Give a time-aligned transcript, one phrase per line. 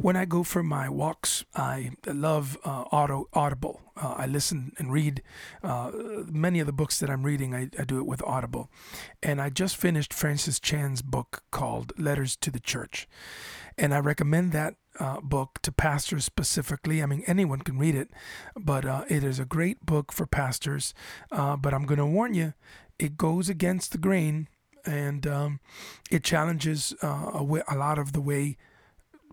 [0.00, 3.80] When I go for my walks, I love uh, auto Audible.
[3.96, 5.22] Uh, I listen and read
[5.64, 5.90] uh,
[6.30, 7.55] many of the books that I'm reading.
[7.55, 8.70] I, I, do it with Audible,
[9.22, 13.08] and I just finished Francis Chan's book called Letters to the Church,
[13.77, 17.02] and I recommend that uh, book to pastors specifically.
[17.02, 18.11] I mean, anyone can read it,
[18.57, 20.95] but uh, it is a great book for pastors.
[21.33, 22.55] Uh, but I'm going to warn you,
[22.98, 24.48] it goes against the grain,
[24.86, 25.61] and um,
[26.11, 28.57] it challenges a, way, a lot of the way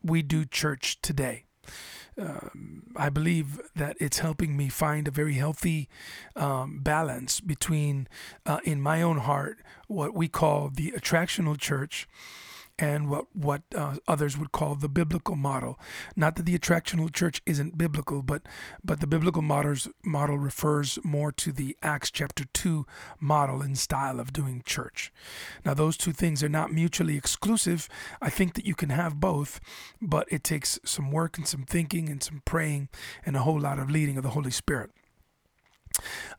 [0.04, 1.46] we do church today.
[2.18, 5.88] Um, I believe that it's helping me find a very healthy
[6.36, 8.08] um, balance between,
[8.46, 12.08] uh, in my own heart, what we call the attractional church
[12.82, 15.80] and what what uh, others would call the biblical model.
[16.16, 18.42] Not that the attractional church isn't biblical, but
[18.84, 22.86] but the biblical models, model refers more to the Acts chapter two
[23.20, 25.14] model and style of doing church.
[25.64, 27.88] Now those two things are not mutually exclusive.
[28.20, 29.60] I think that you can have both,
[30.02, 32.90] but it takes some work and some thinking and some praying
[33.26, 34.90] and a whole lot of leading of the Holy Spirit.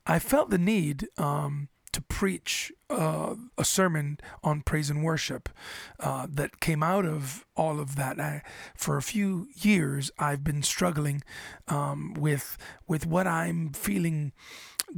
[0.07, 5.49] I felt the need um, to preach uh, a sermon on praise and worship
[6.01, 8.21] uh, that came out of all of that.
[8.21, 8.43] I,
[8.77, 11.23] for a few years, I've been struggling
[11.69, 14.33] um, with with what I'm feeling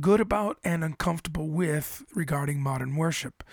[0.01, 3.45] good about and uncomfortable with regarding modern worship.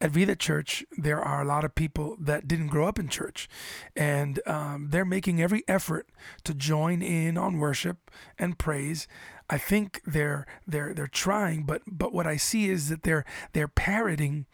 [0.00, 3.48] At Vida Church, there are a lot of people that didn't grow up in church,
[3.94, 6.08] and um, they're making every effort
[6.44, 9.06] to join in on worship and praise.
[9.50, 13.68] I think they're they're they're trying, but but what I see is that they're they're
[13.90, 14.46] parroting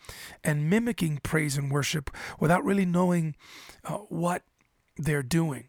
[0.42, 2.10] and mimicking praise and worship
[2.40, 3.36] without really knowing
[3.84, 4.42] uh, what
[4.96, 5.68] they're doing.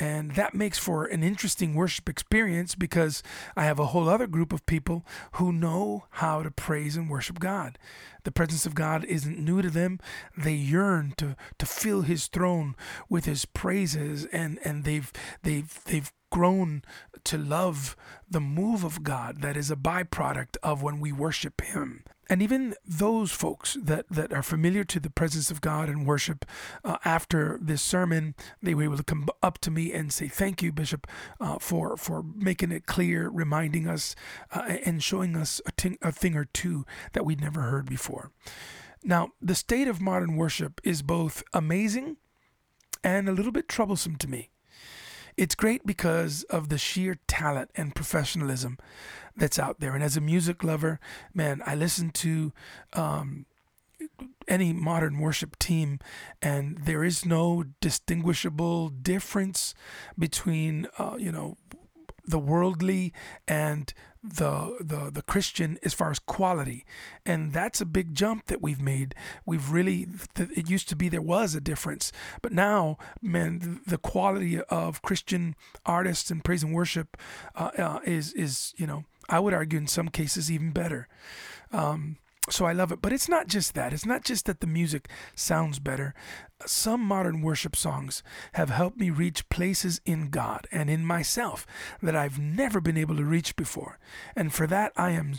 [0.00, 3.20] And that makes for an interesting worship experience because
[3.56, 7.40] I have a whole other group of people who know how to praise and worship
[7.40, 7.78] God.
[8.22, 9.98] The presence of God isn't new to them.
[10.36, 12.76] They yearn to to fill his throne
[13.08, 15.12] with his praises and and they've
[15.42, 16.82] they've they've grown
[17.24, 17.96] to love
[18.28, 22.04] the move of God that is a byproduct of when we worship Him.
[22.28, 26.44] And even those folks that, that are familiar to the presence of God and worship,
[26.84, 30.62] uh, after this sermon, they were able to come up to me and say, "Thank
[30.62, 31.06] you, Bishop,
[31.40, 34.14] uh, for for making it clear, reminding us,
[34.52, 38.30] uh, and showing us a, a thing or two that we'd never heard before."
[39.02, 42.16] Now, the state of modern worship is both amazing
[43.04, 44.50] and a little bit troublesome to me.
[45.38, 48.76] It's great because of the sheer talent and professionalism
[49.36, 49.94] that's out there.
[49.94, 50.98] And as a music lover,
[51.32, 52.52] man, I listen to
[52.94, 53.46] um,
[54.48, 56.00] any modern worship team,
[56.42, 59.74] and there is no distinguishable difference
[60.18, 61.56] between, uh, you know,
[62.28, 63.12] the worldly
[63.46, 63.92] and
[64.22, 66.84] the the the Christian as far as quality,
[67.24, 69.14] and that's a big jump that we've made.
[69.46, 74.60] We've really it used to be there was a difference, but now, man, the quality
[74.60, 75.54] of Christian
[75.86, 77.16] artists and praise and worship
[77.54, 81.08] uh, uh, is is you know I would argue in some cases even better.
[81.72, 82.18] Um,
[82.50, 83.02] so I love it.
[83.02, 83.92] But it's not just that.
[83.92, 86.14] It's not just that the music sounds better.
[86.66, 88.22] Some modern worship songs
[88.54, 91.66] have helped me reach places in God and in myself
[92.02, 93.98] that I've never been able to reach before.
[94.34, 95.34] And for that I am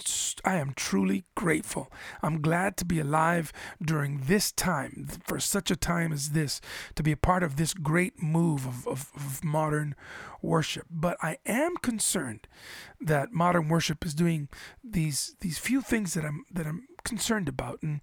[0.46, 1.92] I am truly grateful.
[2.24, 3.52] I'm glad to be alive
[3.82, 6.62] during this time, for such a time as this,
[6.96, 9.96] to be a part of this great move of, of, of modern
[10.42, 10.86] worship.
[10.90, 12.48] But I am concerned
[13.02, 14.48] that modern worship is doing
[14.84, 17.82] these these few things that I'm that I'm concerned about.
[17.82, 18.02] And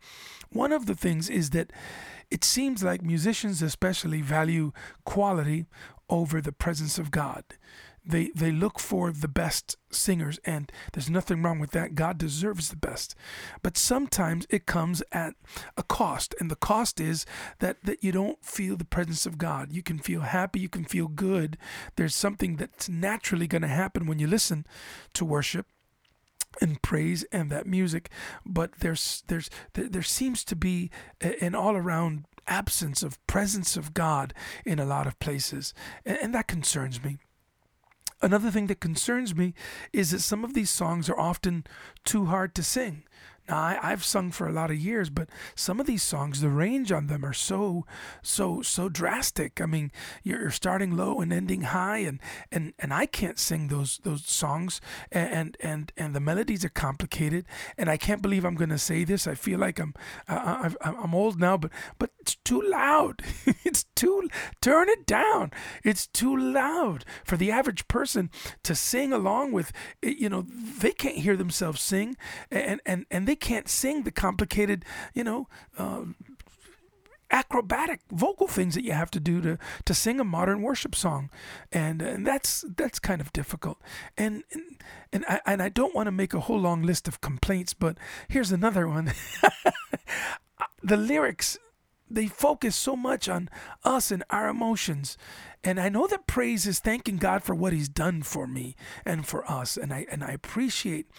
[0.51, 1.73] one of the things is that
[2.31, 4.73] it seems like musicians, especially, value
[5.05, 5.67] quality
[6.09, 7.45] over the presence of God.
[8.09, 11.97] They, they look for the best singers, and there's nothing wrong with that.
[11.97, 13.17] God deserves the best.
[13.63, 15.35] But sometimes it comes at
[15.77, 17.27] a cost, and the cost is
[17.59, 19.73] that, that you don't feel the presence of God.
[19.73, 21.59] You can feel happy, you can feel good.
[21.97, 24.67] There's something that's naturally going to happen when you listen
[25.15, 25.67] to worship
[26.61, 28.11] and praise and that music
[28.45, 30.91] but there's there's there, there seems to be
[31.21, 34.33] an all around absence of presence of God
[34.65, 37.19] in a lot of places and, and that concerns me.
[38.23, 39.53] Another thing that concerns me
[39.93, 41.65] is that some of these songs are often
[42.05, 43.03] too hard to sing
[43.49, 46.49] now, I, I've sung for a lot of years, but some of these songs, the
[46.49, 47.85] range on them are so,
[48.23, 49.61] so, so drastic.
[49.61, 52.21] I mean, you're, you're starting low and ending high, and
[52.51, 57.47] and and I can't sing those those songs, and and and the melodies are complicated,
[57.79, 59.27] and I can't believe I'm going to say this.
[59.27, 59.95] I feel like I'm
[60.29, 63.23] I, I, I'm old now, but but it's too loud.
[63.65, 64.29] it's too
[64.61, 65.53] turn it down.
[65.85, 68.31] It's too loud for the average person
[68.65, 69.73] to sing along with.
[70.03, 72.17] You know, they can't hear themselves sing,
[72.51, 74.85] and and and they can't sing the complicated,
[75.15, 75.49] you know,
[75.79, 76.05] uh,
[77.31, 81.31] acrobatic vocal things that you have to do to to sing a modern worship song,
[81.73, 83.79] and and that's that's kind of difficult.
[84.17, 84.63] And and
[85.13, 87.99] and I, and I don't want to make a whole long list of complaints, but
[88.29, 89.13] here's another one.
[90.83, 91.59] the lyrics
[92.09, 93.49] they focus so much on
[93.85, 95.19] us and our emotions
[95.67, 99.27] and I know that praise is thanking God for what He's done for me and
[99.27, 101.11] for us, and I and I appreciate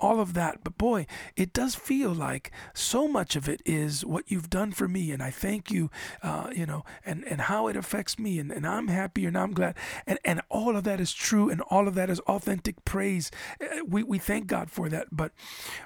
[0.00, 0.64] all of that.
[0.64, 1.06] But boy,
[1.36, 5.22] it does feel like so much of it is what you've done for me, and
[5.22, 5.90] I thank you,
[6.22, 9.52] uh, you know, and and how it affects me, and, and I'm happy and I'm
[9.52, 9.76] glad,
[10.06, 13.30] and and all of that is true, and all of that is authentic praise.
[13.60, 15.32] Uh, we we thank God for that, but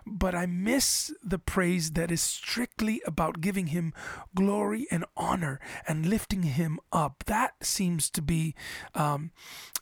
[0.07, 3.93] but I miss the praise that is strictly about giving Him
[4.37, 5.59] glory and honor
[5.89, 7.25] and lifting Him up.
[7.27, 8.55] That seems seems to be
[8.95, 9.31] um,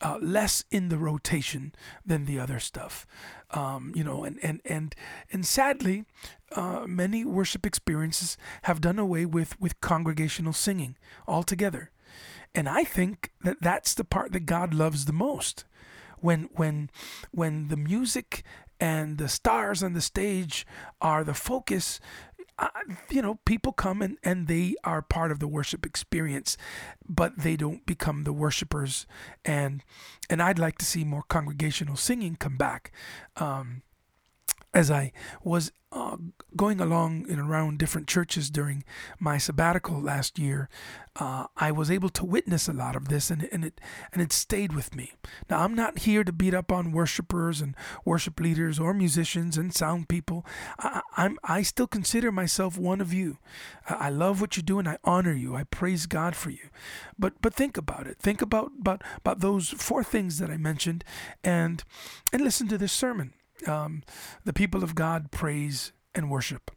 [0.00, 1.72] uh, less in the rotation
[2.06, 3.06] than the other stuff.
[3.50, 4.94] Um, you know, and and and
[5.32, 6.04] and sadly,
[6.52, 10.96] uh, many worship experiences have done away with with congregational singing
[11.26, 11.90] altogether,
[12.54, 15.64] and I think that that's the part that God loves the most.
[16.20, 16.90] When when
[17.32, 18.44] when the music
[18.80, 20.66] and the stars on the stage
[21.00, 22.00] are the focus
[23.10, 26.56] you know, people come and, and they are part of the worship experience,
[27.08, 29.06] but they don't become the worshipers.
[29.44, 29.82] And
[30.30, 32.92] and I'd like to see more congregational singing come back.
[33.36, 33.82] Um,
[34.74, 36.16] as I was uh,
[36.56, 38.82] going along and around different churches during
[39.18, 40.70] my sabbatical last year,
[41.16, 43.78] uh, I was able to witness a lot of this, and, and it
[44.10, 45.12] and it stayed with me.
[45.50, 47.76] Now I'm not here to beat up on worshipers and
[48.06, 50.46] worship leaders or musicians and sound people.
[50.78, 53.36] I, I'm I still consider myself one of you.
[53.86, 55.54] I, I love what you do, and I honor you.
[55.54, 56.70] I praise God for you.
[57.18, 58.18] But but think about it.
[58.18, 61.04] Think about about about those four things that I mentioned,
[61.44, 61.84] and
[62.32, 63.34] and listen to this sermon
[63.66, 64.02] um,
[64.44, 66.70] the people of God praise and worship.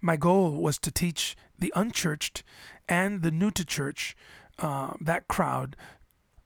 [0.00, 2.42] My goal was to teach the unchurched
[2.88, 4.16] and the new to church,
[4.58, 5.76] uh, that crowd,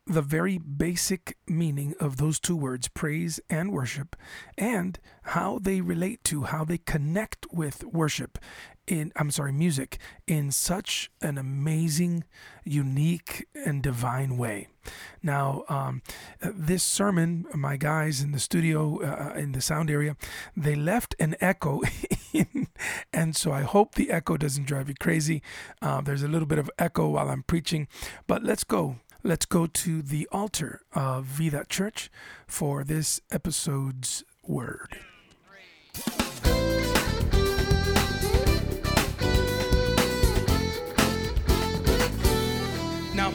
[0.06, 4.16] the very basic meaning of those two words, praise and worship,
[4.58, 8.38] and how they relate to, how they connect with worship
[8.90, 12.24] in I'm sorry, music in such an amazing,
[12.64, 14.66] unique, and divine way.
[15.22, 16.02] Now, um,
[16.42, 20.16] this sermon, my guys in the studio uh, in the sound area,
[20.56, 21.82] they left an echo,
[22.32, 22.66] in,
[23.12, 25.40] and so I hope the echo doesn't drive you crazy.
[25.80, 27.86] Uh, there's a little bit of echo while I'm preaching,
[28.26, 28.96] but let's go.
[29.22, 32.10] Let's go to the altar of Vida Church
[32.46, 34.96] for this episode's word.
[36.18, 36.29] Now,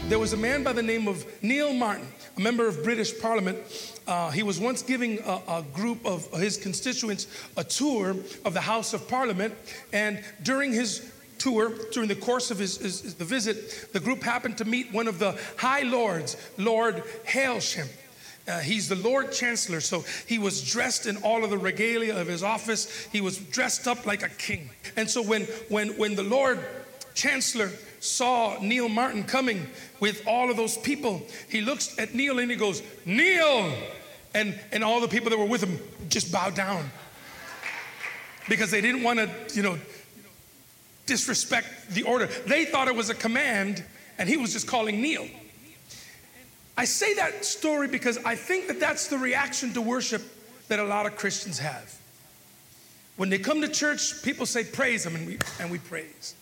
[0.07, 2.07] there was a man by the name of Neil Marten,
[2.37, 3.57] a member of British Parliament.
[4.07, 7.25] Uh, he was once giving a, a, group of his constituents
[7.57, 9.55] a tour of the House of Parliament,
[9.93, 14.21] and during his tour, during the course of his, his, his the visit, the group
[14.21, 17.87] happened to meet one of the High Lords, Lord Hailsham.
[18.47, 22.27] Uh, he's the Lord Chancellor, so he was dressed in all of the regalia of
[22.27, 23.07] his office.
[23.11, 24.69] He was dressed up like a king.
[24.95, 26.63] And so when, when, when the Lord
[27.15, 27.71] Chancellor
[28.05, 29.67] saw Neil Marten coming
[29.99, 33.73] with all of those people, he looks at Neil and he goes, Neil!
[34.33, 36.89] And, and all the people that were with him just bowed down
[38.49, 39.77] because they didn't want to, you know,
[41.05, 42.27] disrespect the order.
[42.45, 43.83] They thought it was a command,
[44.17, 45.27] and he was just calling Neil.
[46.77, 50.21] I say that story because I think that that's the reaction to worship
[50.67, 51.97] that a lot of Christians have.
[53.15, 56.35] When they come to church, people say, Praise Him, and we, and we praise.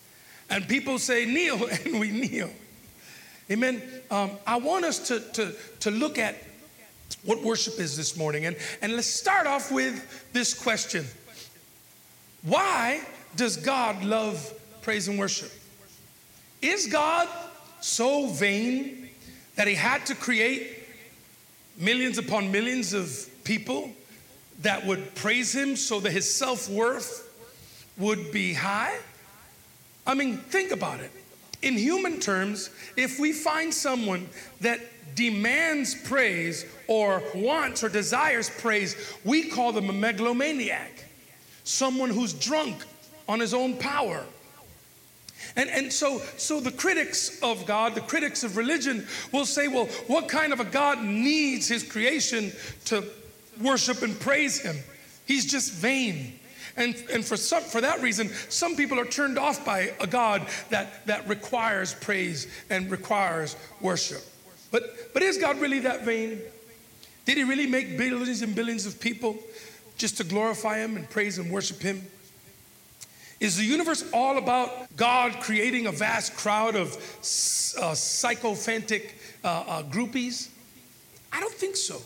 [0.50, 2.50] And people say, Kneel, and we kneel.
[3.50, 3.82] Amen.
[4.10, 6.36] Um, I want us to, to, to look at
[7.24, 8.46] what worship is this morning.
[8.46, 11.06] And, and let's start off with this question
[12.42, 13.00] Why
[13.36, 15.50] does God love praise and worship?
[16.62, 17.28] Is God
[17.80, 19.10] so vain
[19.56, 20.84] that he had to create
[21.76, 23.90] millions upon millions of people
[24.62, 27.30] that would praise him so that his self worth
[27.98, 28.96] would be high?
[30.06, 31.10] I mean, think about it.
[31.62, 34.28] In human terms, if we find someone
[34.60, 34.80] that
[35.14, 41.04] demands praise or wants or desires praise, we call them a megalomaniac,
[41.62, 42.84] someone who's drunk
[43.28, 44.24] on his own power.
[45.56, 49.86] And, and so, so the critics of God, the critics of religion, will say, well,
[50.06, 52.52] what kind of a God needs his creation
[52.86, 53.04] to
[53.60, 54.76] worship and praise him?
[55.26, 56.38] He's just vain.
[56.76, 60.46] And, and for, some, for that reason, some people are turned off by a God
[60.70, 64.22] that, that requires praise and requires worship.
[64.72, 66.40] But, but is God really that vain?
[67.26, 69.38] Did he really make billions and billions of people
[69.96, 72.04] just to glorify him and praise and worship him?
[73.40, 76.96] Is the universe all about God creating a vast crowd of
[77.80, 79.14] uh, sycophantic
[79.44, 80.48] uh, uh, groupies?
[81.32, 82.00] I don't think so.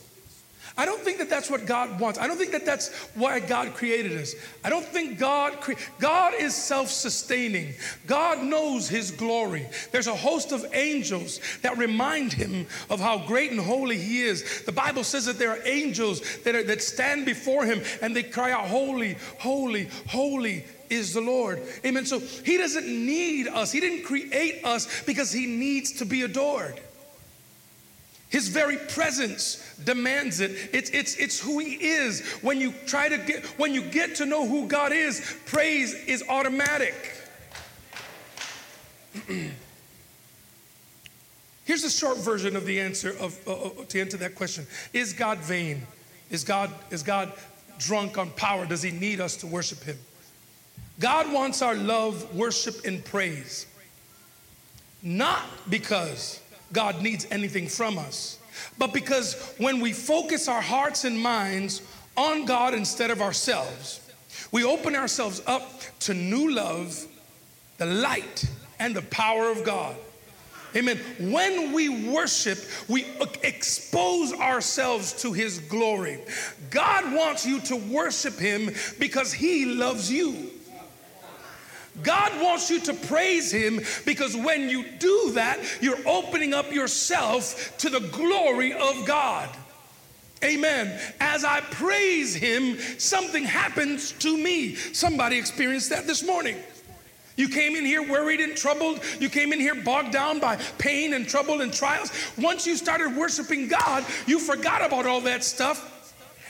[0.79, 2.21] I don't think that that's what God wants.
[2.21, 4.37] I don't think that that's why God created us.
[4.63, 7.75] I don't think God cre- God is self-sustaining.
[8.07, 9.67] God knows his glory.
[9.91, 14.63] There's a host of angels that remind him of how great and holy he is.
[14.63, 18.23] The Bible says that there are angels that are, that stand before him and they
[18.23, 21.61] cry out holy, holy, holy is the Lord.
[21.85, 22.07] Amen.
[22.07, 23.73] So he doesn't need us.
[23.73, 26.81] He didn't create us because he needs to be adored.
[28.31, 30.53] His very presence demands it.
[30.73, 32.21] It's, it's, it's who he is.
[32.43, 36.25] When you try to get, when you get to know who God is, praise is
[36.29, 36.95] automatic.
[41.65, 44.67] Here's a short version of the answer of, uh, to answer that question.
[44.95, 45.87] Is God vain?
[46.31, 47.33] Is God, is God
[47.79, 48.65] drunk on power?
[48.67, 49.99] Does he need us to worship him?
[50.99, 53.67] God wants our love, worship, and praise.
[55.03, 56.41] Not because
[56.73, 58.39] God needs anything from us,
[58.79, 61.83] but because when we focus our hearts and minds
[62.17, 64.01] on God instead of ourselves,
[64.53, 67.07] we open ourselves up to new love,
[67.77, 68.45] the light,
[68.79, 69.97] and the power of God.
[70.77, 70.99] Amen.
[71.19, 73.07] When we worship, we
[73.43, 76.21] expose ourselves to His glory.
[76.71, 80.51] God wants you to worship Him because He loves you.
[82.03, 87.77] God wants you to praise Him because when you do that, you're opening up yourself
[87.79, 89.49] to the glory of God.
[90.45, 90.99] Amen.
[91.21, 94.75] As I praise Him, something happens to me.
[94.75, 96.57] Somebody experienced that this morning.
[97.37, 99.01] You came in here worried and troubled.
[99.21, 102.11] You came in here bogged down by pain and trouble and trials.
[102.37, 105.98] Once you started worshiping God, you forgot about all that stuff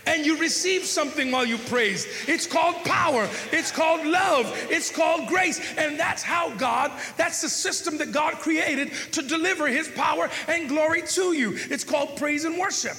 [0.08, 2.06] and you receive something while you praise.
[2.26, 5.60] It's called power, it's called love, it's called grace.
[5.76, 10.68] And that's how God, that's the system that God created to deliver His power and
[10.68, 11.52] glory to you.
[11.70, 12.96] It's called praise and worship.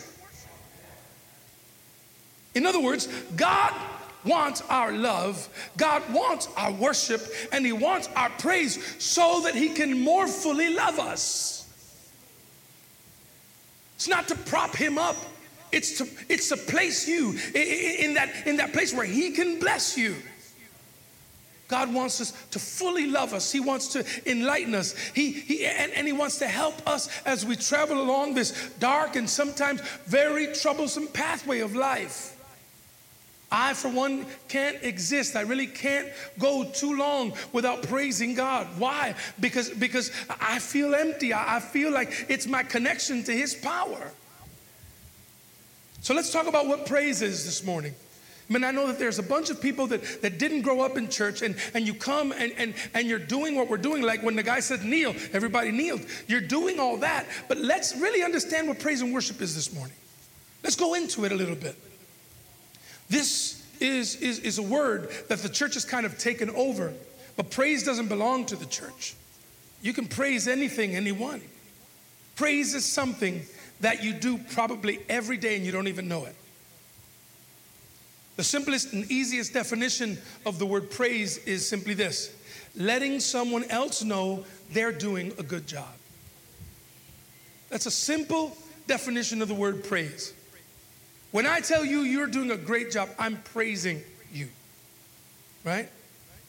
[2.54, 3.74] In other words, God
[4.24, 9.70] wants our love, God wants our worship, and He wants our praise so that He
[9.70, 11.56] can more fully love us.
[13.96, 15.16] It's not to prop Him up.
[15.72, 19.98] It's to, it's to place you in that, in that place where He can bless
[19.98, 20.16] you.
[21.70, 23.52] God wants us to fully love us.
[23.52, 24.96] He wants to enlighten us.
[25.14, 29.16] He, he, and, and He wants to help us as we travel along this dark
[29.16, 32.36] and sometimes very troublesome pathway of life.
[33.52, 35.36] I, for one, can't exist.
[35.36, 36.08] I really can't
[36.38, 38.68] go too long without praising God.
[38.78, 39.16] Why?
[39.40, 40.12] Because, because
[40.42, 41.34] I feel empty.
[41.34, 44.12] I, I feel like it's my connection to His power.
[46.01, 47.94] So let's talk about what praise is this morning.
[48.50, 50.98] I mean, I know that there's a bunch of people that, that didn't grow up
[50.98, 54.01] in church, and, and you come and, and, and you're doing what we're doing.
[54.01, 56.01] Like when the guy said kneel, everybody kneeled.
[56.27, 57.27] You're doing all that.
[57.48, 59.96] But let's really understand what praise and worship is this morning.
[60.63, 61.75] Let's go into it a little bit.
[63.08, 66.94] This is, is, is a word that the church has kind of taken over,
[67.38, 69.15] but praise doesn't belong to the church.
[69.82, 71.41] You can praise anything, anyone.
[72.36, 73.44] Praise is something
[73.82, 76.36] that you do probably every day and you don't even know it.
[78.36, 82.34] The simplest and easiest definition of the word praise is simply this
[82.76, 85.90] letting someone else know they're doing a good job.
[87.70, 88.56] That's a simple
[88.88, 90.34] definition of the word praise.
[91.32, 94.48] When I tell you you're doing a great job, I'm praising you.
[95.64, 95.90] Right?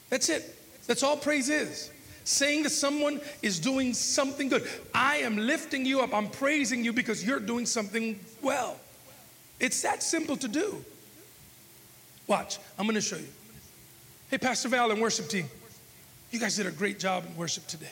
[0.08, 0.56] That's it.
[0.86, 1.90] That's all praise is.
[2.24, 4.68] Saying that someone is doing something good.
[4.94, 6.14] I am lifting you up.
[6.14, 8.78] I'm praising you because you're doing something well.
[9.58, 10.84] It's that simple to do.
[12.26, 13.28] Watch, I'm going to show you.
[14.30, 15.48] Hey, Pastor Val and worship team,
[16.30, 17.90] you guys did a great job in worship today.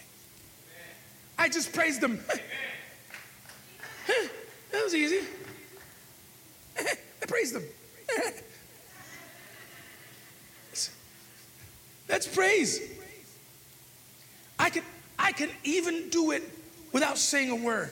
[1.36, 2.20] I just praised them.
[4.06, 5.26] that was easy.
[6.78, 7.64] I praised them.
[12.06, 12.80] That's praise.
[14.58, 14.82] I can,
[15.18, 16.42] I can even do it
[16.92, 17.90] without saying a word.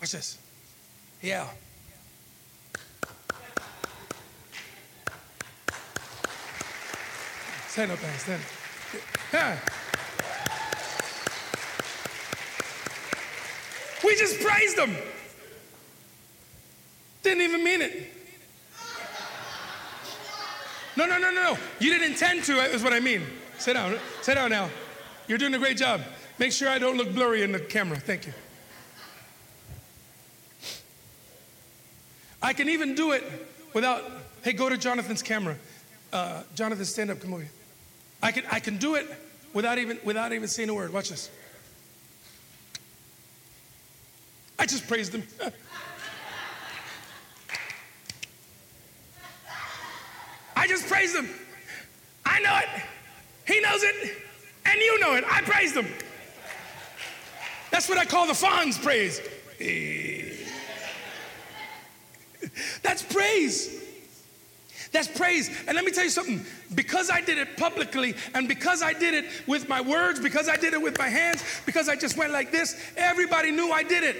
[0.00, 0.38] Watch this.
[1.22, 1.46] Yeah.
[7.68, 8.18] Stand up, man.
[8.18, 9.00] Stand up.
[9.32, 9.58] Yeah.
[14.04, 14.96] We just praised them.
[17.22, 18.12] Didn't even mean it.
[20.96, 21.58] No, no, no, no, no.
[21.78, 23.22] You didn't intend to, is what I mean.
[23.58, 23.98] Sit down.
[24.22, 24.70] Sit down now.
[25.26, 26.00] You're doing a great job.
[26.38, 27.98] Make sure I don't look blurry in the camera.
[27.98, 28.32] Thank you.
[32.40, 33.24] I can even do it
[33.74, 34.04] without,
[34.42, 35.56] hey, go to Jonathan's camera.
[36.12, 37.50] Uh, Jonathan, stand up, come over here.
[38.22, 39.06] I can, I can do it
[39.52, 40.92] without even, without even saying a word.
[40.92, 41.28] Watch this.
[44.58, 45.24] I just praised him.
[50.56, 51.28] I just praised him.
[52.24, 52.68] I know it.
[53.48, 54.14] He knows it.
[54.66, 55.24] And you know it.
[55.26, 55.86] I praised him.
[57.70, 59.20] That's what I call the Fonz praise.
[62.82, 63.82] That's praise.
[64.92, 65.50] That's praise.
[65.66, 66.44] And let me tell you something.
[66.74, 70.56] Because I did it publicly and because I did it with my words, because I
[70.56, 74.04] did it with my hands, because I just went like this, everybody knew I did
[74.04, 74.16] it.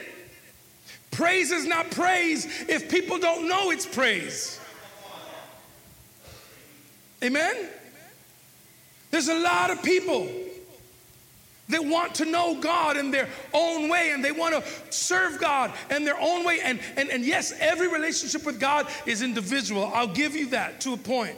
[1.11, 4.61] Praise is not praise if people don't know it's praise.
[7.23, 7.69] Amen?
[9.11, 10.29] There's a lot of people
[11.69, 15.73] that want to know God in their own way and they want to serve God
[15.91, 16.61] in their own way.
[16.63, 19.91] And, and, and yes, every relationship with God is individual.
[19.95, 21.37] I'll give you that to a point.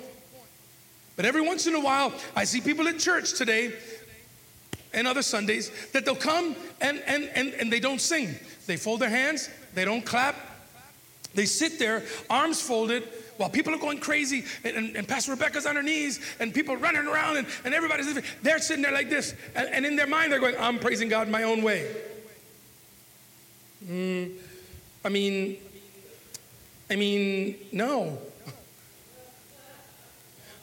[1.16, 3.72] But every once in a while, I see people at church today
[4.92, 8.35] and other Sundays that they'll come and, and, and, and they don't sing.
[8.66, 10.37] They fold their hands, they don't clap,
[11.35, 13.06] they sit there, arms folded,
[13.40, 16.76] while people are going crazy and, and, and, Pastor Rebecca's on her knees and people
[16.76, 19.35] running around and, and everybody's they're sitting there like this.
[19.55, 21.90] And, and, in their mind, they're going, I'm praising God my own way.
[23.83, 24.33] Mm,
[25.03, 25.57] I mean,
[26.90, 28.18] I mean, no.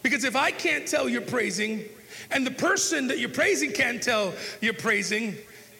[0.03, 1.83] Because if I can't tell you're praising,
[2.29, 5.35] and the person that you're praising can't tell you're praising,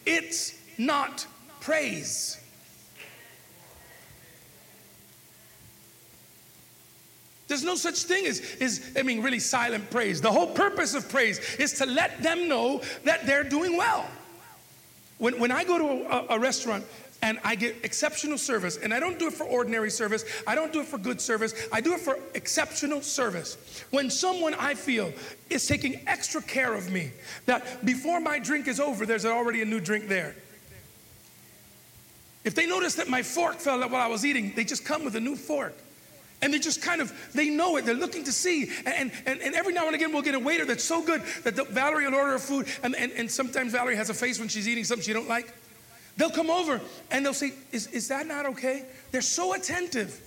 [0.05, 1.27] it's not
[1.61, 2.36] praise.
[7.47, 10.19] There's no such thing as, I mean, really silent praise.
[10.19, 14.05] The whole purpose of praise is to let them know that they're doing well.
[15.17, 16.85] When, when I go to a, a restaurant
[17.21, 20.71] and I get exceptional service, and I don't do it for ordinary service, I don't
[20.71, 23.57] do it for good service, I do it for exceptional service.
[23.89, 25.11] When someone I feel
[25.49, 27.11] is taking extra care of me,
[27.47, 30.35] that before my drink is over, there's already a new drink there.
[32.43, 35.03] If they notice that my fork fell out while I was eating, they just come
[35.03, 35.73] with a new fork.
[36.41, 37.85] And they just kind of, they know it.
[37.85, 38.69] They're looking to see.
[38.85, 41.55] And, and, and every now and again, we'll get a waiter that's so good that
[41.55, 42.67] the, Valerie will order food.
[42.83, 45.51] And, and, and sometimes Valerie has a face when she's eating something she don't like.
[46.15, 48.85] They'll come over and they'll say, is, is that not okay?
[49.11, 50.21] They're so attentive.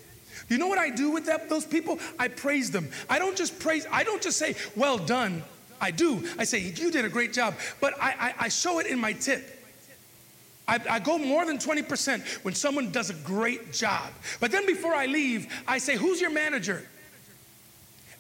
[0.48, 1.98] You know what I do with that, those people?
[2.18, 2.88] I praise them.
[3.08, 5.44] I don't just praise, I don't just say, well done.
[5.80, 6.28] I do.
[6.38, 7.54] I say, you did a great job.
[7.80, 9.59] But I, I, I show it in my tip.
[10.70, 14.12] I, I, go more than 20% when someone does a great job.
[14.38, 16.86] But then before I leave, I say, Who's your manager?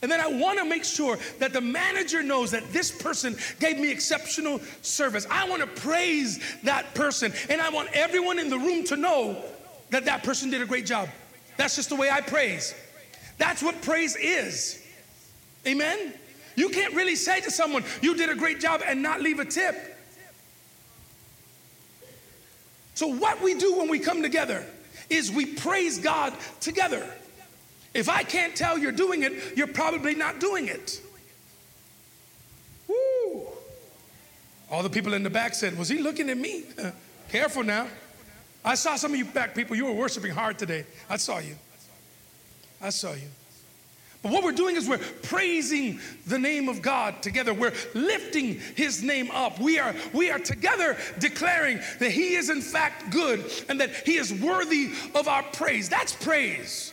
[0.02, 3.78] And then I want to make sure that the manager knows that this person gave
[3.78, 5.26] me exceptional service.
[5.30, 7.32] I want to praise that person.
[7.48, 9.44] And I want everyone in the room to know
[9.90, 11.08] that that person did a great job.
[11.56, 12.74] That's just the way I praise.
[13.38, 14.82] That's what praise is.
[15.66, 16.14] Amen?
[16.56, 19.44] You can't really say to someone, You did a great job and not leave a
[19.44, 19.98] tip.
[23.00, 24.62] So, what we do when we come together
[25.08, 27.02] is we praise God together.
[27.94, 31.00] If I can't tell you're doing it, you're probably not doing it.
[32.86, 33.46] Woo.
[34.70, 36.64] All the people in the back said, Was he looking at me?
[36.78, 36.90] Uh,
[37.30, 37.88] careful now.
[38.62, 40.84] I saw some of you back people, you were worshiping hard today.
[41.08, 41.56] I saw you.
[42.82, 43.28] I saw you.
[44.22, 47.54] But what we're doing is we're praising the name of God together.
[47.54, 49.58] We're lifting his name up.
[49.58, 54.16] We are, we are together declaring that he is in fact good and that he
[54.16, 55.88] is worthy of our praise.
[55.88, 56.92] That's praise.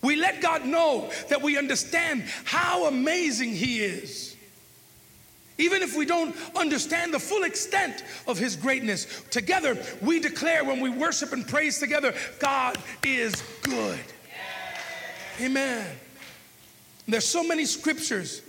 [0.00, 4.36] We let God know that we understand how amazing he is.
[5.58, 10.80] Even if we don't understand the full extent of his greatness, together we declare when
[10.80, 13.98] we worship and praise together, God is good.
[15.40, 15.86] Amen.
[17.06, 18.42] There's so many scriptures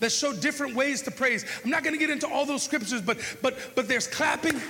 [0.00, 1.44] that show different ways to praise.
[1.64, 4.60] I'm not going to get into all those scriptures, but but but there's clapping,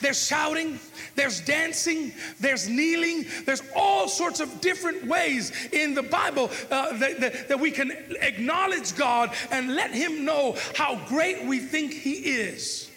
[0.00, 0.78] there's shouting,
[1.14, 7.20] there's dancing, there's kneeling, there's all sorts of different ways in the Bible uh, that,
[7.20, 12.12] that, that we can acknowledge God and let Him know how great we think He
[12.12, 12.90] is.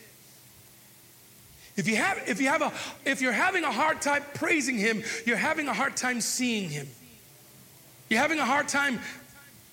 [1.75, 2.71] If you have if you have a
[3.03, 6.87] if you're having a hard time praising Him, you're having a hard time seeing Him.
[8.13, 8.99] You're having a hard time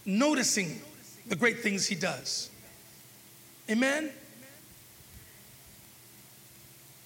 [0.06, 0.80] noticing
[1.26, 2.48] the great things He does.
[3.68, 4.10] Amen?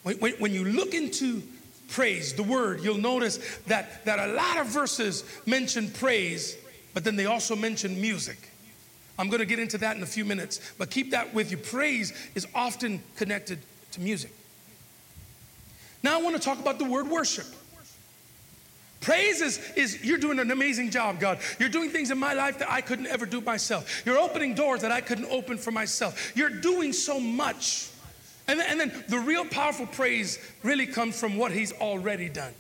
[0.05, 1.43] When, when, when, you look into
[1.89, 6.57] praise, the word, you'll notice that, that a lot of verses mention praise,
[6.93, 8.39] but then they also mention music.
[9.19, 11.57] I'm going to get into that in a few minutes, but keep that with you.
[11.57, 13.59] Praise is often connected
[13.91, 14.31] to music.
[16.05, 17.47] Now I want to talk about the word worship.
[19.05, 21.39] Praise is, is you're doing an amazing job, God.
[21.59, 24.03] You're doing things in my life that I couldn't ever do myself.
[24.07, 26.33] You're opening doors that I couldn't open for myself.
[26.35, 27.91] You're doing so much.
[28.49, 32.55] And and then the real powerful praise really comes from what He's already done.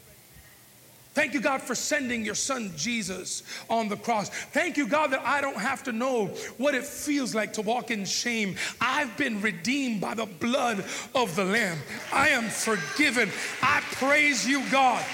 [1.15, 4.29] Thank you, God, for sending your son Jesus on the cross.
[4.29, 6.27] Thank you, God, that I don't have to know
[6.59, 8.57] what it feels like to walk in shame.
[8.81, 11.79] I've been redeemed by the blood of the Lamb.
[12.13, 13.31] I am forgiven.
[13.63, 15.05] I praise you, God.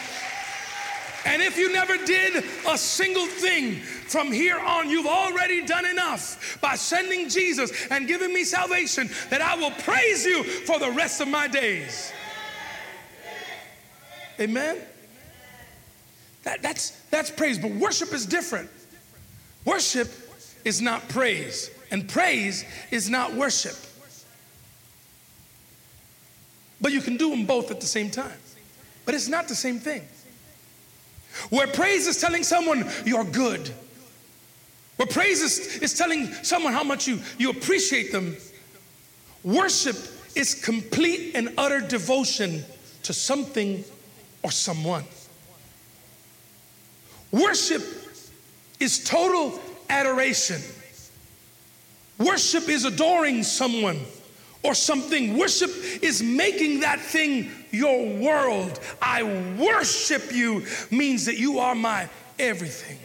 [1.26, 6.58] And if you never did a single thing from here on, you've already done enough
[6.60, 11.20] by sending Jesus and giving me salvation that I will praise you for the rest
[11.20, 12.12] of my days.
[14.40, 14.78] Amen?
[16.44, 18.70] That, that's, that's praise, but worship is different.
[19.66, 20.08] Worship
[20.64, 23.76] is not praise, and praise is not worship.
[26.80, 28.38] But you can do them both at the same time.
[29.04, 30.06] But it's not the same thing.
[31.50, 33.70] Where praise is telling someone you're good.
[34.96, 38.36] Where praise is, is telling someone how much you, you appreciate them.
[39.42, 39.96] Worship
[40.34, 42.64] is complete and utter devotion
[43.04, 43.84] to something
[44.42, 45.04] or someone.
[47.32, 47.82] Worship
[48.78, 50.60] is total adoration.
[52.18, 54.00] Worship is adoring someone
[54.62, 55.36] or something.
[55.36, 55.70] Worship
[56.02, 58.80] is making that thing your world.
[59.00, 59.22] I
[59.58, 62.98] worship you means that you are my everything.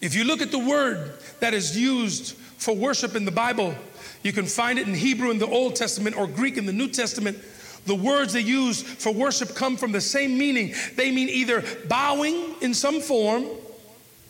[0.00, 3.74] If you look at the word that is used for worship in the Bible,
[4.22, 6.88] you can find it in Hebrew in the Old Testament or Greek in the New
[6.88, 7.38] Testament.
[7.86, 10.74] The words they use for worship come from the same meaning.
[10.96, 13.46] They mean either bowing in some form,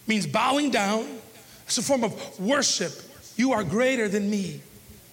[0.06, 1.06] means bowing down.
[1.66, 2.92] It's a form of worship.
[3.36, 4.62] You are greater than me.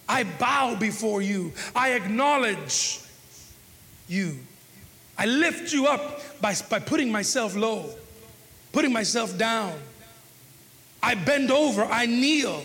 [0.08, 1.52] I bow before you.
[1.74, 3.00] I acknowledge
[4.08, 4.38] you.
[5.18, 7.90] I lift you up by, by putting myself low,
[8.72, 9.74] putting myself down.
[11.02, 12.62] I bend over, I kneel.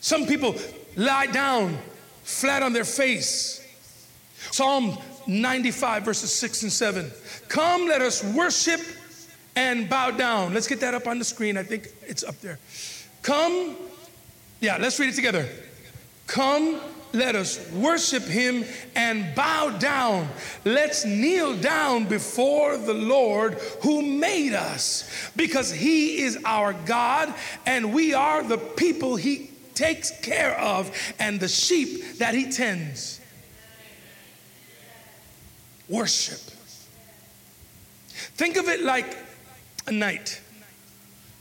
[0.00, 0.54] Some people
[0.96, 1.78] lie down
[2.22, 3.62] flat on their face.
[4.50, 7.10] Psalm 95, verses 6 and 7.
[7.48, 8.80] Come, let us worship
[9.54, 10.52] and bow down.
[10.52, 11.56] Let's get that up on the screen.
[11.56, 12.58] I think it's up there.
[13.22, 13.76] Come,
[14.60, 15.48] yeah, let's read it together.
[16.26, 16.80] Come,
[17.12, 18.64] let us worship him
[18.94, 20.28] and bow down.
[20.64, 27.32] Let's kneel down before the Lord who made us because he is our God
[27.64, 33.20] and we are the people he takes care of and the sheep that he tends.
[35.88, 36.40] Worship.
[38.36, 39.16] Think of it like
[39.86, 40.40] a knight.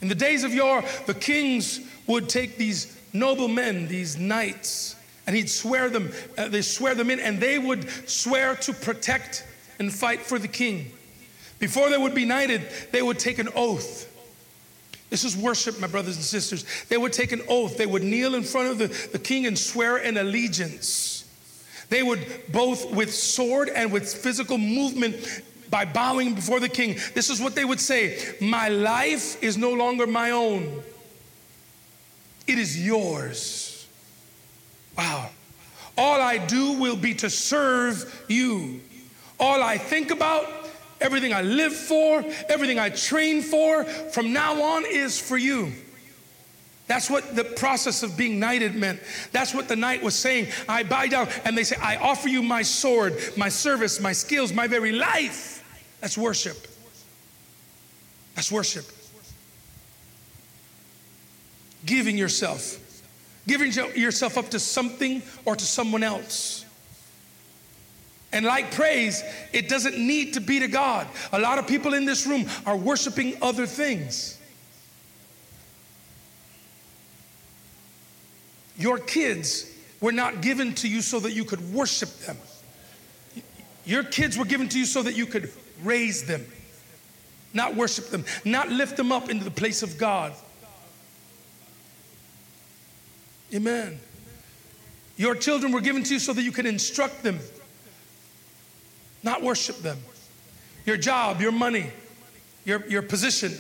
[0.02, 5.36] In the days of yore, the kings would take these noble men, these knights, and
[5.36, 9.46] he'd swear them, uh, they swear them in, and they would swear to protect
[9.80, 10.92] and fight for the king.
[11.60, 14.12] Before they would be knighted, they would take an oath.
[15.10, 16.66] This is worship, my brothers and sisters.
[16.90, 17.78] They would take an oath.
[17.78, 21.24] They would kneel in front of the, the king and swear an allegiance.
[21.90, 25.16] They would both with sword and with physical movement
[25.70, 26.98] by bowing before the king.
[27.14, 30.84] This is what they would say My life is no longer my own,
[32.48, 33.88] it is yours.
[34.98, 35.30] Wow.
[35.98, 38.82] All I do will be to serve you.
[39.40, 40.46] All I think about,
[41.02, 45.72] everything I live for, everything I train for, from now on is for you.
[46.88, 49.00] That's what the process of being knighted meant.
[49.32, 50.48] That's what the knight was saying.
[50.70, 54.54] I bow down, and they say, I offer you my sword, my service, my skills,
[54.54, 55.64] my very life.
[56.00, 56.68] That's worship.
[58.36, 58.86] That's worship.
[61.86, 62.80] Giving yourself,
[63.48, 66.66] giving yourself up to something or to someone else.
[68.32, 71.08] And like praise, it doesn't need to be to God.
[71.32, 74.38] A lot of people in this room are worshiping other things.
[78.78, 79.72] Your kids
[80.02, 82.38] were not given to you so that you could worship them.
[83.86, 85.52] Your kids were given to you so that you could
[85.84, 86.46] raise them,
[87.54, 90.34] not worship them, not lift them up into the place of God.
[93.54, 94.00] Amen.
[95.18, 97.40] Your children were given to you so that you could instruct them,
[99.24, 99.98] not worship them.
[100.86, 101.92] Your job, your money,
[102.66, 103.54] your, your position,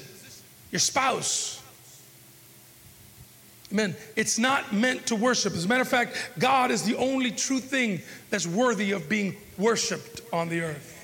[0.72, 1.56] your spouse,
[3.72, 3.96] Amen.
[4.16, 5.54] It's not meant to worship.
[5.54, 9.36] As a matter of fact, God is the only true thing that's worthy of being
[9.58, 10.95] worshiped on the earth.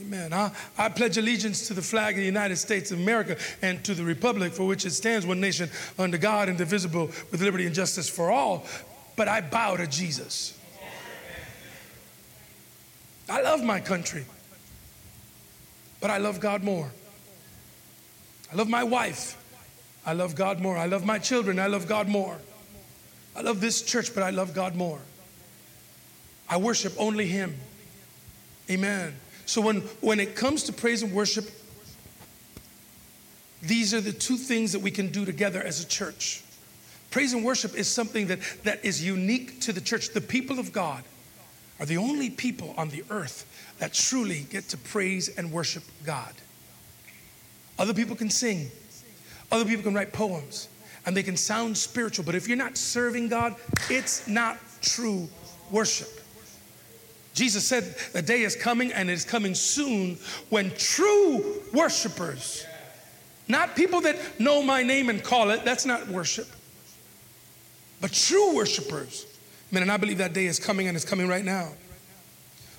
[0.00, 0.32] Amen.
[0.32, 3.94] I, I, pledge allegiance to the flag of the United States of America and to
[3.94, 8.08] the republic for which it stands, one nation under God, indivisible, with liberty and justice
[8.08, 8.64] for all.
[9.16, 10.56] But I bow to Jesus.
[13.28, 14.24] I love my country,
[16.00, 16.90] but I love God more.
[18.52, 19.36] I love my wife,
[20.08, 20.78] I love God more.
[20.78, 21.58] I love my children.
[21.58, 22.38] I love God more.
[23.36, 25.00] I love this church, but I love God more.
[26.48, 27.54] I worship only Him.
[28.70, 29.14] Amen.
[29.48, 31.50] So when, when it comes to praise and worship,
[33.62, 36.44] these are the two things that we can do together as a church.
[37.10, 40.10] Praise and worship is something that, that is unique to the church.
[40.10, 41.02] The people of God
[41.80, 43.46] are the only people on the earth
[43.78, 46.34] that truly get to praise and worship God.
[47.78, 48.70] Other people can sing,
[49.50, 50.68] other people can write poems
[51.06, 53.54] and they can sound spiritual, but if you're not serving God,
[53.88, 55.26] it's not true
[55.70, 56.18] worship.
[57.38, 60.18] Jesus said, The day is coming and it is coming soon
[60.50, 62.66] when true worshipers,
[63.46, 66.48] not people that know my name and call it, that's not worship,
[68.00, 69.24] but true worshipers.
[69.70, 71.68] Man, and I believe that day is coming and it's coming right now.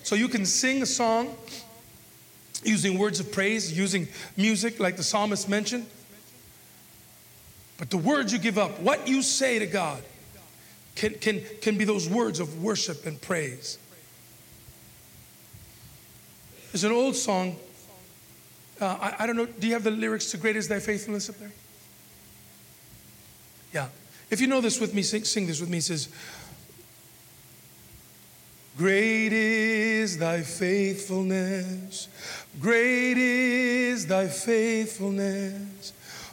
[0.03, 1.37] So you can sing a song
[2.61, 5.85] using words of praise, using music like the psalmist mentioned.
[7.77, 10.03] But the words you give up, what you say to God,
[10.95, 13.77] can, can, can be those words of worship and praise.
[16.71, 17.55] There's an old song.
[18.79, 21.29] Uh, I, I don't know, do you have the lyrics to Great is Thy Faithfulness
[21.29, 21.51] up there?
[23.73, 23.87] Yeah.
[24.29, 25.79] If you know this with me, sing, sing this with me.
[25.79, 26.09] It says,
[28.77, 32.07] Great is thy faithfulness,
[32.61, 35.91] great is thy faithfulness.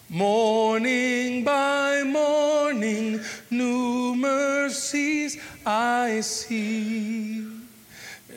[0.09, 3.21] Morning by morning,
[3.51, 7.56] new mercies I see.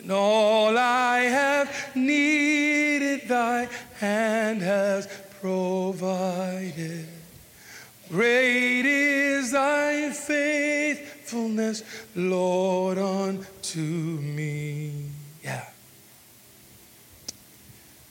[0.09, 3.69] And all I have needed, thy
[3.99, 5.07] hand has
[5.39, 7.05] provided.
[8.09, 11.83] Great is thy faithfulness,
[12.15, 15.11] Lord, unto me.
[15.43, 15.69] Yeah.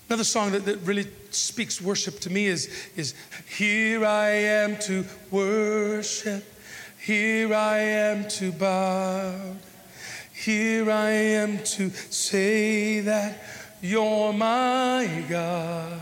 [0.08, 3.14] Another song that, that really speaks worship to me is, is
[3.56, 6.44] Here I am to worship,
[7.00, 9.56] here I am to bow,
[10.44, 13.42] here I am to say that
[13.80, 16.00] you're my God.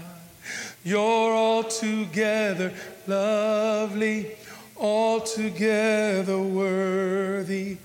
[0.85, 2.73] You're altogether
[3.07, 4.37] lovely,
[4.77, 7.79] altogether worthy,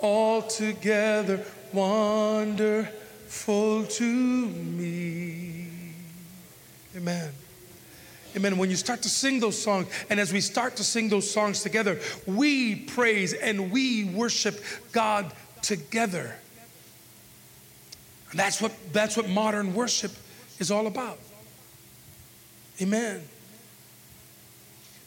[0.00, 2.90] altogether wonderful
[3.84, 5.68] to me.
[6.96, 7.30] Amen.
[8.34, 8.58] Amen.
[8.58, 11.62] When you start to sing those songs, and as we start to sing those songs
[11.62, 14.60] together, we praise and we worship
[14.90, 15.32] God
[15.62, 16.34] together.
[18.30, 20.12] And that's what, that's what modern worship
[20.58, 21.18] is all about.
[22.80, 23.22] Amen.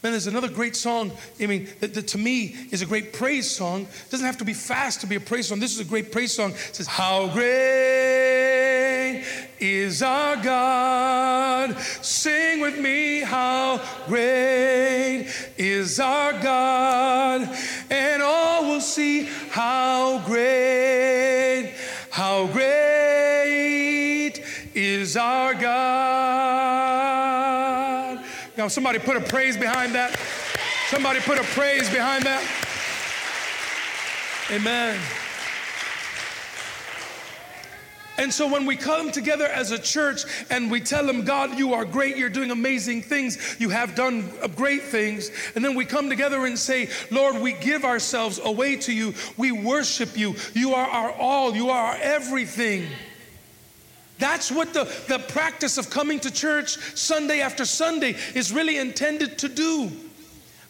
[0.03, 3.49] Man, there's another great song, I mean, that, that, to me is a great praise
[3.49, 3.81] song.
[3.83, 5.59] It doesn't have to be fast to be a praise song.
[5.59, 6.51] This is a great praise song.
[6.51, 9.25] It says, How great
[9.59, 11.75] is our God.
[11.79, 17.49] Sing with me, how great is our God.
[17.89, 21.73] And all will see how great,
[22.09, 24.33] how great
[24.73, 25.71] is our God.
[28.57, 30.19] Now, somebody put a praise behind that.
[30.89, 32.43] Somebody put a praise behind that.
[34.51, 34.99] Amen.
[38.17, 41.73] And so when we come together as a church and we tell them, God, you
[41.73, 46.09] are great, you're doing amazing things, you have done great things, and then we come
[46.09, 50.87] together and say, Lord, we give ourselves away to you, we worship you, you are
[50.87, 52.87] our all, you are our everything.
[54.17, 59.37] That's what the, the practice of coming to church Sunday after Sunday is really intended
[59.39, 59.91] to do.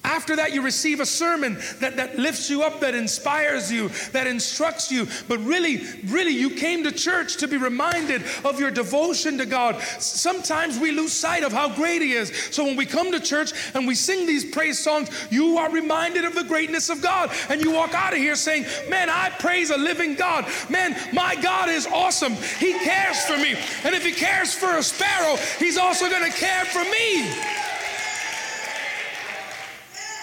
[0.05, 4.27] After that, you receive a sermon that, that lifts you up, that inspires you, that
[4.27, 5.07] instructs you.
[5.27, 9.81] But really, really, you came to church to be reminded of your devotion to God.
[9.99, 12.31] Sometimes we lose sight of how great He is.
[12.51, 16.23] So when we come to church and we sing these praise songs, you are reminded
[16.23, 17.31] of the greatness of God.
[17.49, 20.45] And you walk out of here saying, Man, I praise a living God.
[20.69, 22.33] Man, my God is awesome.
[22.59, 23.55] He cares for me.
[23.83, 27.64] And if He cares for a sparrow, He's also going to care for me.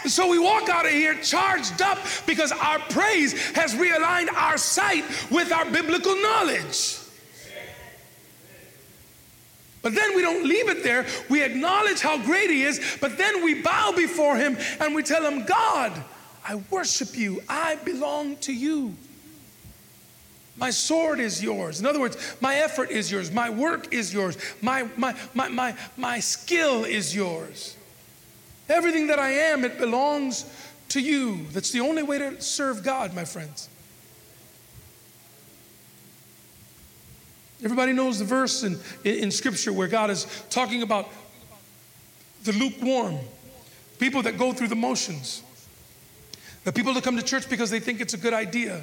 [0.06, 5.04] So we walk out of here charged up because our praise has realigned our sight
[5.30, 6.98] with our biblical knowledge.
[9.82, 11.06] But then we don't leave it there.
[11.28, 15.28] We acknowledge how great He is, but then we bow before Him and we tell
[15.28, 15.92] Him, God,
[16.44, 17.42] I worship you.
[17.48, 18.94] I belong to you.
[20.56, 21.80] My sword is yours.
[21.80, 23.32] In other words, my effort is yours.
[23.32, 24.36] My work is yours.
[24.60, 27.76] My, my, my, my, my skill is yours.
[28.72, 30.46] Everything that I am, it belongs
[30.88, 31.44] to you.
[31.52, 33.68] That's the only way to serve God, my friends.
[37.62, 41.08] Everybody knows the verse in, in, Scripture where God is talking about
[42.44, 43.18] the lukewarm,
[43.98, 45.42] people that go through the motions,
[46.64, 48.80] the people that come to church because they think it's a good idea.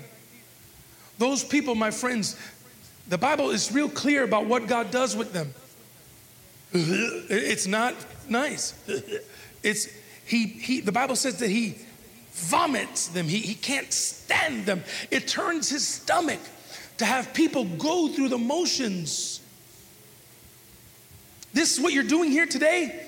[1.17, 2.37] Those people, my friends,
[3.09, 5.51] the Bible is real clear about what God does with them.
[6.73, 7.95] It's not
[8.29, 8.75] nice.
[9.63, 9.87] It's
[10.25, 11.77] he, he the Bible says that he
[12.31, 13.27] vomits them.
[13.27, 14.83] He, he can't stand them.
[15.11, 16.39] It turns his stomach
[16.97, 19.41] to have people go through the motions.
[21.53, 23.07] This is what you're doing here today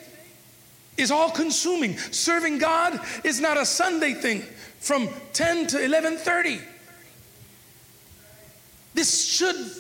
[0.98, 1.98] is all consuming.
[1.98, 4.42] Serving God is not a Sunday thing
[4.80, 6.62] from 10 to 11:30.
[8.94, 9.72] This should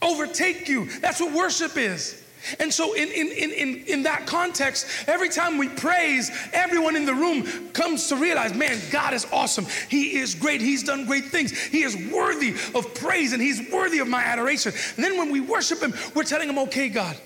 [0.00, 0.86] overtake you.
[1.00, 2.22] That's what worship is.
[2.58, 7.14] And so, in, in, in, in, that context, every time we praise, everyone in the
[7.14, 9.66] room comes to realize, man, God is awesome.
[9.88, 10.60] He is great.
[10.60, 11.58] He's done great things.
[11.58, 14.72] He is worthy of praise and He's worthy of my adoration.
[14.96, 17.16] And then when we worship Him, we're telling Him, okay, God,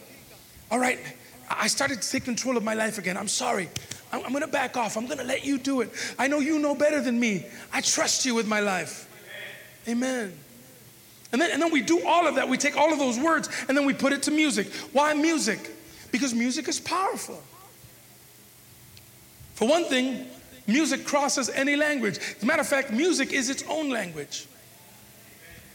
[0.70, 0.98] all right,
[1.48, 3.16] I started to take control of my life again.
[3.16, 3.68] I'm sorry.
[4.12, 4.96] I'm, I'm going to back off.
[4.96, 5.90] I'm going to let you do it.
[6.18, 7.46] I know you know better than me.
[7.72, 9.08] I trust you with my life.
[9.88, 10.32] Amen.
[11.32, 12.48] And then, and then we do all of that.
[12.48, 14.72] We take all of those words and then we put it to music.
[14.92, 15.58] Why music?
[16.10, 17.42] Because music is powerful.
[19.54, 20.26] For one thing,
[20.66, 22.18] music crosses any language.
[22.18, 24.46] As a matter of fact, music is its own language.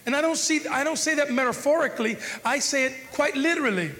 [0.05, 3.91] And I don't see I don't say that metaphorically, I say it quite literally.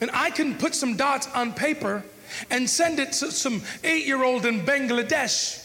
[0.00, 2.02] And I can put some dots on paper
[2.50, 5.62] and send it to some 8-year-old in Bangladesh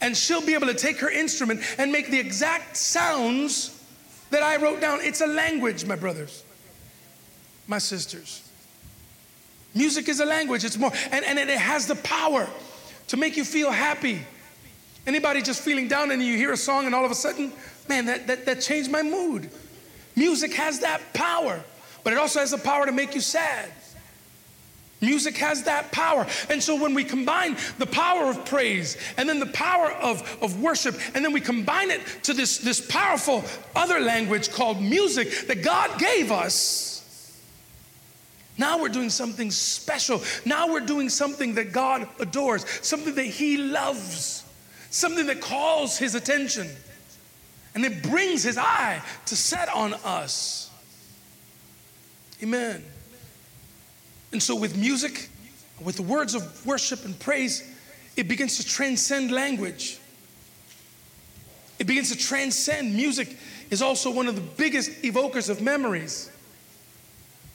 [0.00, 3.79] and she'll be able to take her instrument and make the exact sounds
[4.30, 5.00] that I wrote down.
[5.02, 6.44] It's a language, my brothers,
[7.66, 8.48] my sisters.
[9.74, 12.48] Music is a language, it's more, and, and it has the power
[13.08, 14.20] to make you feel happy.
[15.06, 17.52] Anybody just feeling down and you hear a song and all of a sudden,
[17.88, 19.50] man, that, that, that changed my mood.
[20.16, 21.62] Music has that power,
[22.04, 23.70] but it also has the power to make you sad.
[25.00, 26.26] Music has that power.
[26.50, 30.60] And so when we combine the power of praise and then the power of, of
[30.60, 33.42] worship, and then we combine it to this, this powerful
[33.74, 36.90] other language called music that God gave us,
[38.58, 40.22] now we're doing something special.
[40.44, 44.44] Now we're doing something that God adores, something that He loves,
[44.90, 46.68] something that calls His attention.
[47.74, 50.70] And it brings His eye to set on us.
[52.42, 52.84] Amen.
[54.32, 55.28] And so, with music,
[55.82, 57.68] with the words of worship and praise,
[58.16, 59.98] it begins to transcend language.
[61.78, 62.94] It begins to transcend.
[62.94, 63.36] Music
[63.70, 66.30] is also one of the biggest evokers of memories.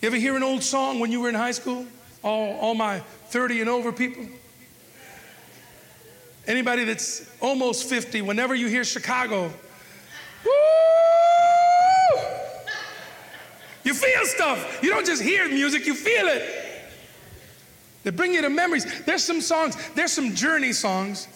[0.01, 1.85] You ever hear an old song when you were in high school?
[2.23, 4.25] All, all my 30 and over people?
[6.47, 9.51] Anybody that's almost 50, whenever you hear Chicago,
[10.43, 10.51] woo!
[13.83, 14.79] You feel stuff.
[14.81, 16.64] You don't just hear music, you feel it.
[18.05, 18.85] They bring you to memories.
[19.03, 21.27] There's some songs, there's some journey songs.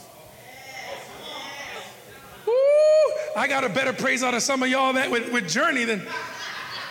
[3.35, 6.05] I got a better praise out of some of y'all that with, with Journey than.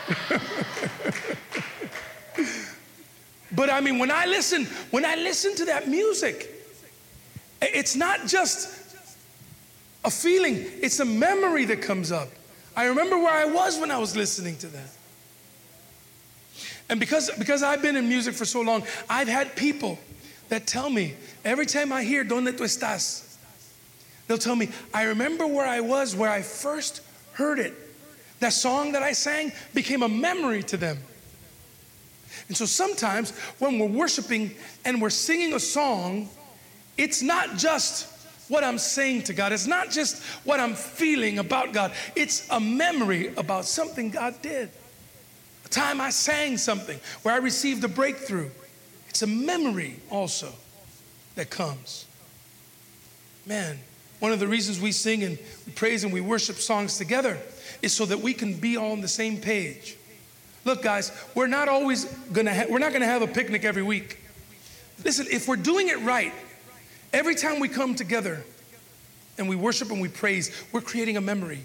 [3.53, 6.51] but I mean, when I listen, when I listen to that music,
[7.62, 8.97] it's not just
[10.05, 12.31] a feeling, it's a memory that comes up.
[12.74, 14.91] I remember where I was when I was listening to that.
[16.89, 19.99] And because, because I've been in music for so long, I've had people
[20.49, 21.14] that tell me
[21.45, 23.36] every time I hear Donde tú estás,
[24.26, 27.74] they'll tell me, I remember where I was where I first heard it.
[28.41, 30.99] That song that I sang became a memory to them.
[32.47, 34.53] And so sometimes when we're worshiping
[34.84, 36.28] and we're singing a song,
[36.97, 38.07] it's not just
[38.49, 42.59] what I'm saying to God, it's not just what I'm feeling about God, it's a
[42.59, 44.70] memory about something God did.
[45.69, 48.49] A time I sang something where I received a breakthrough.
[49.11, 50.51] It's a memory also
[51.35, 52.07] that comes.
[53.45, 53.79] Man,
[54.19, 57.37] one of the reasons we sing and we praise and we worship songs together
[57.83, 59.97] is so that we can be all on the same page.
[60.64, 64.19] Look, guys, we're not always gonna ha- we're not gonna have a picnic every week.
[65.05, 66.33] Listen, if we're doing it right,
[67.12, 68.43] every time we come together
[69.37, 71.61] and we worship and we praise, we're creating a memory.